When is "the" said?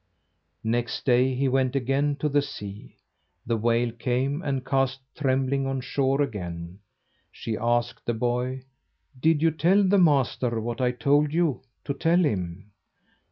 2.27-2.41, 3.45-3.55, 8.07-8.15, 9.83-9.99